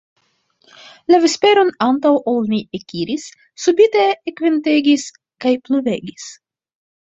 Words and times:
La 1.13 1.19
vesperon 1.25 1.69
antaŭ 1.89 2.13
ol 2.33 2.41
ni 2.55 2.63
ekiris, 2.79 3.27
subite 3.67 4.09
ekventegis 4.35 5.07
kaj 5.47 5.57
pluvegis. 5.69 6.31